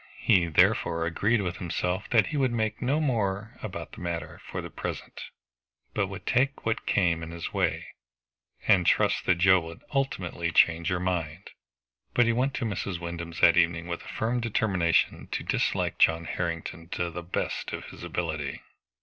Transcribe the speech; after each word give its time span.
He 0.17 0.47
therefore 0.47 1.05
agreed 1.05 1.43
within 1.43 1.59
himself 1.59 2.09
that 2.09 2.25
he 2.25 2.37
would 2.37 2.55
think 2.57 2.81
no 2.81 2.99
more 2.99 3.53
about 3.61 3.91
the 3.91 4.01
matter 4.01 4.41
for 4.43 4.59
the 4.59 4.71
present, 4.71 5.21
but 5.93 6.07
would 6.07 6.25
take 6.25 6.65
what 6.65 6.87
came 6.87 7.21
in 7.21 7.29
his 7.29 7.53
way, 7.53 7.85
and 8.67 8.87
trust 8.87 9.27
that 9.27 9.35
Joe 9.35 9.59
would 9.59 9.83
ultimately 9.93 10.51
change 10.51 10.87
her 10.87 10.99
mind. 10.99 11.51
But 12.15 12.25
he 12.25 12.33
went 12.33 12.55
to 12.55 12.65
Mrs. 12.65 12.99
Wyndham's 12.99 13.41
that 13.41 13.57
evening 13.57 13.85
with 13.85 14.01
a 14.01 14.07
firm 14.07 14.39
determination 14.39 15.27
to 15.33 15.43
dislike 15.43 15.99
John 15.99 16.25
Harrington 16.25 16.87
to 16.93 17.11
the 17.11 17.21
best 17.21 17.71
of 17.71 17.85
his 17.91 18.03
ability. 18.03 18.63